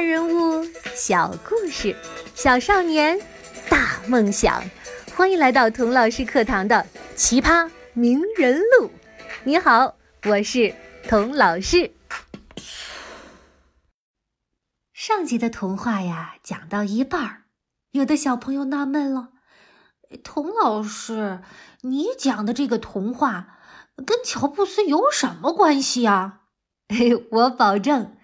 [0.00, 1.94] 大人物，小故事，
[2.34, 3.20] 小少年，
[3.68, 4.64] 大梦想。
[5.14, 8.86] 欢迎来到童老师课堂的《奇葩名人录》。
[9.44, 10.74] 你好，我是
[11.06, 11.90] 童老师。
[14.94, 17.42] 上集的童话呀，讲到一半儿，
[17.90, 19.32] 有的小朋友纳闷了：
[20.24, 21.42] 童老师，
[21.82, 23.58] 你讲的这个童话
[24.06, 26.44] 跟乔布斯有什么关系啊？
[26.88, 28.16] 嘿， 我保证。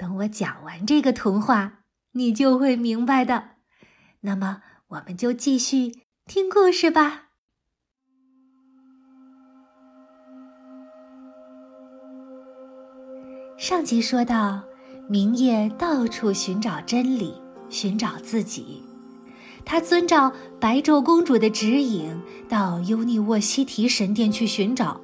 [0.00, 1.80] 等我讲完这个童话，
[2.12, 3.50] 你就会明白的。
[4.20, 5.92] 那么，我们就继续
[6.24, 7.24] 听故事吧。
[13.58, 14.64] 上集说到，
[15.06, 17.34] 明夜到处寻找真理，
[17.68, 18.82] 寻找自己。
[19.66, 24.98] 他遵照白昼公主的指引，到尤尼沃西提神殿去寻找。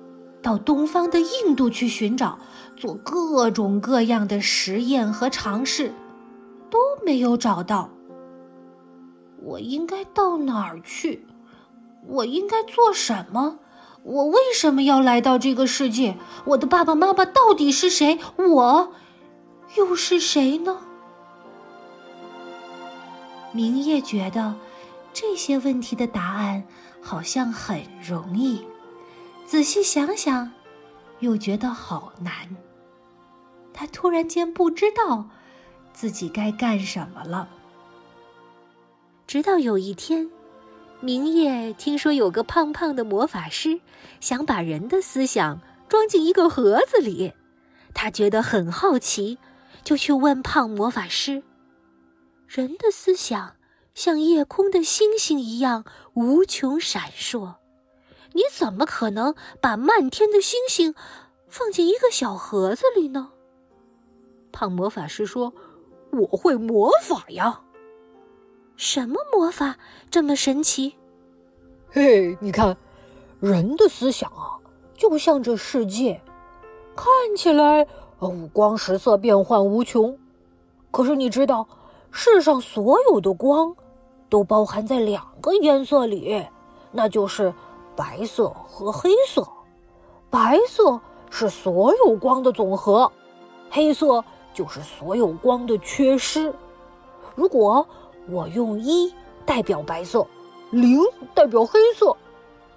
[0.46, 2.38] 到东方的印度去寻找，
[2.76, 5.92] 做各种各样的实验和尝试，
[6.70, 7.90] 都没有找到。
[9.42, 11.26] 我应该到哪儿去？
[12.06, 13.58] 我应该做什么？
[14.04, 16.16] 我为什么要来到这个世界？
[16.44, 18.16] 我的爸爸妈妈到底是谁？
[18.36, 18.92] 我
[19.76, 20.78] 又是谁呢？
[23.50, 24.54] 明夜觉得
[25.12, 26.62] 这些问题的答案
[27.02, 28.64] 好像很容易。
[29.46, 30.50] 仔细想想，
[31.20, 32.56] 又觉得好难。
[33.72, 35.28] 他突然间不知道
[35.92, 37.48] 自己该干什么了。
[39.26, 40.28] 直到有一天，
[41.00, 43.80] 明夜听说有个胖胖的魔法师
[44.20, 47.32] 想把人的思想装进一个盒子里，
[47.94, 49.38] 他觉得很好奇，
[49.84, 51.44] 就去问胖魔法师
[52.48, 53.54] ：“人的思想
[53.94, 57.54] 像夜空的星星一样无穷闪烁。”
[58.32, 60.94] 你怎么可能把漫天的星星
[61.48, 63.30] 放进一个小盒子里呢？
[64.52, 65.52] 胖魔法师说
[66.12, 67.60] ：“我会魔法呀。”
[68.76, 69.76] 什么魔法
[70.10, 70.96] 这么神奇？
[71.90, 72.76] 嘿，你看，
[73.40, 74.58] 人的思想啊，
[74.94, 76.20] 就像这世界，
[76.94, 77.86] 看起来
[78.20, 80.18] 五光十色、变幻无穷。
[80.90, 81.66] 可是你知道，
[82.10, 83.74] 世上所有的光
[84.28, 86.46] 都包含在两个颜色里，
[86.92, 87.54] 那就是。
[87.96, 89.48] 白色和黑色，
[90.28, 93.10] 白色是所有光的总和，
[93.70, 96.54] 黑色就是所有光的缺失。
[97.34, 97.86] 如果
[98.28, 99.12] 我用一
[99.46, 100.26] 代表白色，
[100.70, 101.00] 零
[101.34, 102.14] 代表黑色，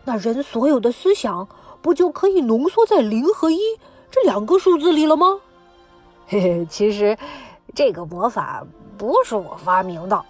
[0.06, 1.48] 那人所有的思想
[1.82, 3.60] 不就可以浓缩在零和一
[4.10, 5.40] 这两个数字里了吗？
[6.28, 7.18] 嘿嘿，其实
[7.76, 8.66] 这个魔法
[8.98, 10.24] 不是我发明的，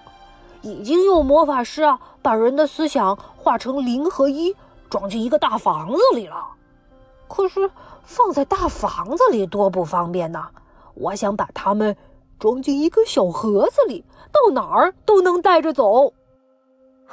[0.62, 4.56] 已经有魔法师啊把人的思想化成零和一。
[4.90, 6.48] 装进一个大房子里了，
[7.28, 7.70] 可是
[8.04, 10.50] 放在大房子里多不方便呐！
[10.96, 11.96] 我想把它们
[12.40, 16.14] 装进一个小盒子里，到哪儿都能带着走。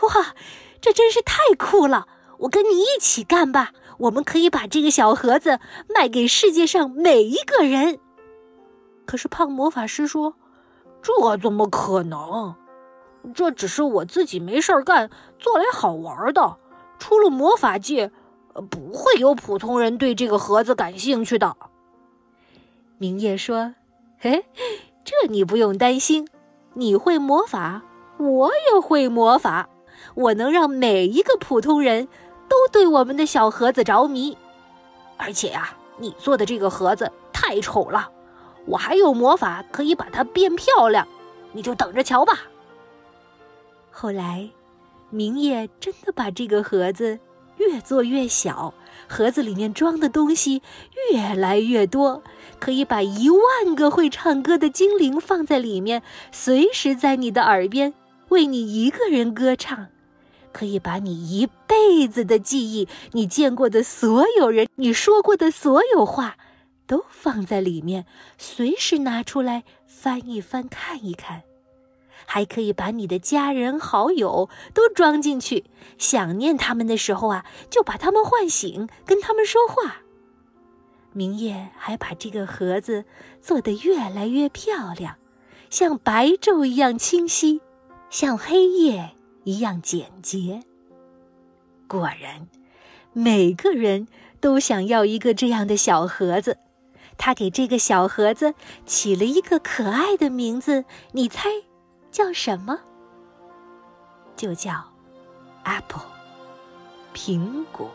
[0.00, 0.34] 哇，
[0.80, 2.06] 这真是太酷了！
[2.38, 3.72] 我跟你一起干吧！
[3.98, 5.58] 我们可以把这个小盒子
[5.88, 7.98] 卖给世界上每一个人。
[9.06, 10.34] 可是胖魔法师说
[11.00, 12.54] ：“这怎么可能？
[13.34, 16.56] 这只是我自己没事儿干做来好玩的。”
[16.98, 18.10] 出了魔法界，
[18.70, 21.56] 不会有普通人对这个盒子感兴趣的。
[22.98, 23.74] 明夜说
[24.18, 24.46] ：“嘿，
[25.04, 26.26] 这你不用担心，
[26.74, 27.82] 你会魔法，
[28.18, 29.68] 我也会魔法，
[30.14, 32.08] 我能让每一个普通人
[32.48, 34.36] 都对我们的小盒子着迷。
[35.18, 38.10] 而且呀，你做的这个盒子太丑了，
[38.64, 41.06] 我还有魔法可以把它变漂亮，
[41.52, 42.40] 你就等着瞧吧。”
[43.92, 44.48] 后来。
[45.10, 47.18] 明夜真的把这个盒子
[47.58, 48.74] 越做越小，
[49.08, 50.62] 盒子里面装的东西
[51.10, 52.22] 越来越多，
[52.58, 56.02] 可以把一万个会唱歌的精灵放在里面，
[56.32, 57.94] 随时在你的耳边
[58.28, 59.86] 为你一个人歌唱，
[60.52, 66.36] 可以把你一辈子的记忆、你见过的所有人、你说过的所有话，
[66.86, 68.04] 都放在里面，
[68.36, 71.42] 随时拿出来翻一翻、看一看。
[72.26, 75.64] 还可以把你的家人好友都装进去，
[75.96, 80.02] 想念他们的时候啊，就把他们唤醒，跟他们说话。
[81.12, 83.04] 明夜还把这个盒子
[83.40, 85.16] 做得越来越漂亮，
[85.70, 87.62] 像白昼一样清晰，
[88.10, 89.12] 像黑夜
[89.44, 90.62] 一样简洁。
[91.88, 92.48] 果然，
[93.12, 94.08] 每个人
[94.40, 96.58] 都想要一个这样的小盒子。
[97.16, 98.52] 他给这个小盒子
[98.84, 101.48] 起了一个可爱的名字，你猜？
[102.16, 102.80] 叫什么？
[104.36, 104.82] 就叫
[105.64, 106.06] Apple，
[107.12, 107.90] 苹果。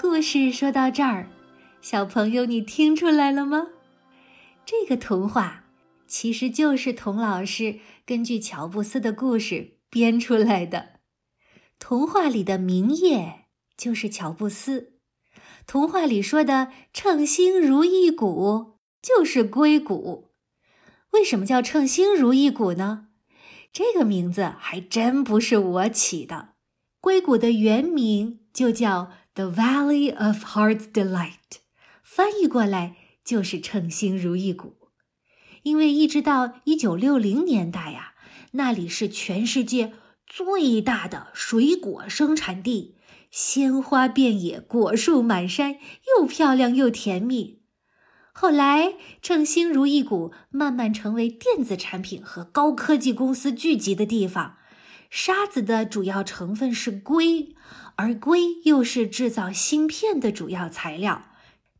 [0.00, 1.28] 故事说到这儿，
[1.82, 3.66] 小朋友，你听出来了吗？
[4.64, 5.64] 这个童话
[6.06, 11.00] 其实就是童老师根据乔布斯的故事编出来的。
[11.78, 13.44] 童话里的明夜
[13.76, 14.94] 就是乔布斯，
[15.66, 20.30] 童话里说的“称心如意谷”就是硅谷。
[21.12, 23.06] 为什么叫“称心如意谷”呢？
[23.72, 26.50] 这个名字还真不是我起的。
[27.00, 31.60] 硅谷的原名就叫 The Valley of Heart's Delight，
[32.02, 34.74] 翻译过来就是“称心如意谷”。
[35.62, 38.14] 因为一直到一九六零年代呀，
[38.52, 39.92] 那里是全世界
[40.26, 42.96] 最大的水果生产地，
[43.30, 45.76] 鲜花遍野，果树满山，
[46.18, 47.62] 又漂亮又甜蜜。
[48.32, 54.56] 后来，称心如意谷慢慢成为电子产品和高科技公司聚集的地方。
[55.10, 57.54] 沙子的主要成分是硅，
[57.96, 61.26] 而硅又是制造芯片的主要材料。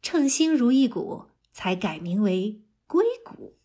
[0.02, 3.58] 称心如意谷才改名为硅谷。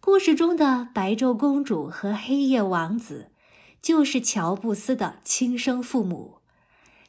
[0.00, 3.32] 故事中的白昼公主和黑夜王子，
[3.82, 6.39] 就是乔布斯的亲生父母。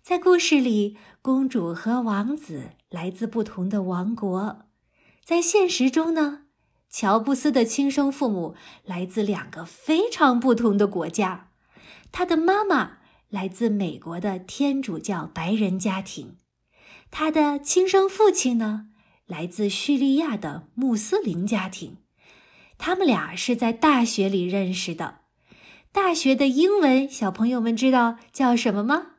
[0.04, 2.72] 在故事里，公主和王子。
[2.90, 4.66] 来自不同的王国，
[5.24, 6.42] 在现实中呢，
[6.90, 11.52] 乔布斯的亲生父母来自两个非常不同的国家。
[12.12, 12.98] 他的妈妈
[13.30, 16.36] 来自美国的天主教白人家庭，
[17.12, 18.88] 他的亲生父亲呢
[19.26, 21.98] 来自叙利亚的穆斯林家庭。
[22.78, 25.20] 他们俩是在大学里认识的。
[25.94, 29.11] 大学的英文，小朋友们知道叫什么吗？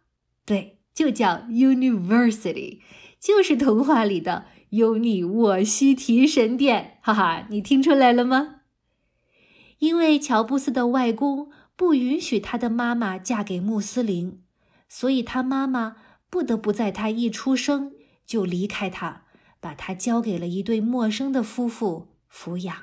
[0.44, 2.80] 对，就叫 University。
[3.20, 8.62] 就是童话里的尤尼沃西提神殿，哈哈，你听出来了吗？
[9.78, 14.42] 因为乔布斯的外公不允许他的妈妈嫁给穆斯林，
[14.88, 15.96] 所以他妈妈
[16.28, 17.92] 不得不在他一出生
[18.26, 19.24] 就离开他，
[19.60, 22.76] 把他交给了一对陌生的夫妇抚养。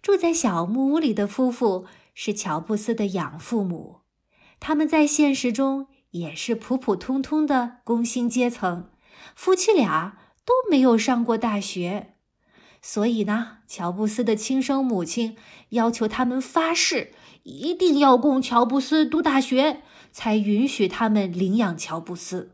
[0.00, 4.02] 住在小木屋里的夫妇是乔布斯的养父母，
[4.60, 8.88] 他们在现实中也是普普通通的工薪阶层。
[9.36, 10.16] 夫妻俩
[10.46, 12.14] 都没有上过大学，
[12.80, 15.36] 所以呢，乔布斯的亲生母亲
[15.70, 17.12] 要求他们发誓，
[17.42, 22.52] 一定要供乔布斯读大学，才允许他们领养乔布斯。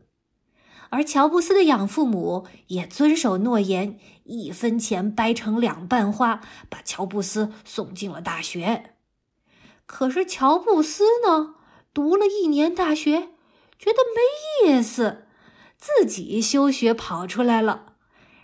[0.91, 8.95] 而乔布斯的养父母也遵守诺言，一分钱掰成两半花，把乔布斯送进了大学。
[9.85, 11.55] 可是乔布斯呢，
[11.93, 13.29] 读了一年大学，
[13.79, 15.25] 觉得没意思。
[15.77, 17.93] 自己休学跑出来了，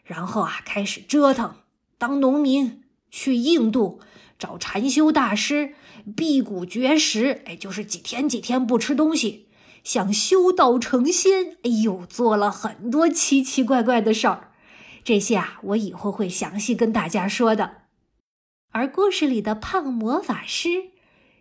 [0.05, 1.55] 然后啊开始折腾，
[1.97, 3.99] 当农民，去印度
[4.39, 5.75] 找禅修大师，
[6.15, 9.49] 辟谷绝食，哎，就是几天几天不吃东西，
[9.83, 11.57] 想修道成仙。
[11.63, 14.53] 哎呦，做了很多奇奇怪怪的事儿，
[15.03, 17.81] 这些啊我以后会详细跟大家说的。
[18.71, 20.91] 而故事里的胖魔法师，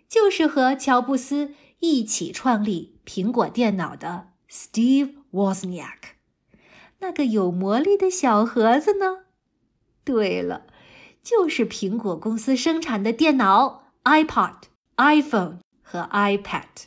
[0.08, 1.54] 就是和乔布斯
[1.90, 5.24] 一起创立苹果电脑的 Steve。
[5.34, 6.14] Wozniak，
[7.00, 9.24] 那个有魔力的小盒子呢？
[10.04, 10.66] 对了，
[11.24, 14.58] 就是苹果公司生产的电脑 iPod、
[14.94, 16.84] iPhone 和 iPad。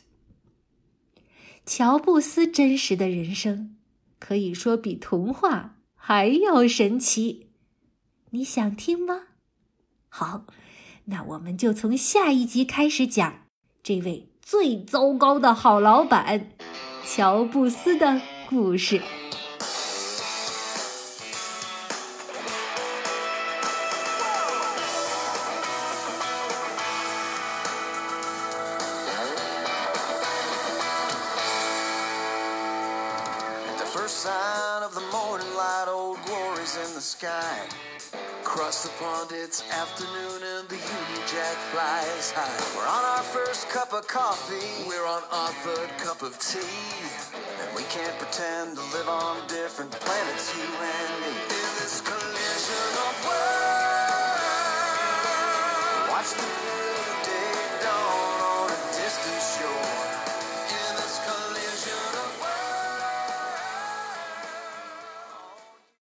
[1.66, 3.76] 乔布斯真实的人生
[4.18, 7.50] 可以说比童话还要神奇，
[8.30, 9.24] 你想听吗？
[10.08, 10.46] 好，
[11.04, 13.42] 那我们就从下一集开始讲
[13.82, 16.48] 这位最糟糕的好老板
[17.04, 18.18] 乔布斯的。
[18.48, 19.02] 故事。
[33.92, 37.68] First sign of the morning light, old glory's in the sky.
[38.42, 42.60] Across the pond, it's afternoon and the Union Jack flies high.
[42.76, 46.60] We're on our first cup of coffee, we're on our third cup of tea.
[47.64, 49.17] And we can't pretend to live on